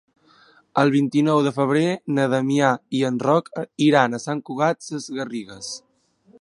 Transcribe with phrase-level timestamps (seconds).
[0.83, 1.83] El vint-i-nou de febrer
[2.19, 3.53] na Damià i en Roc
[3.91, 5.73] iran a Sant Cugat Sesgarrigues.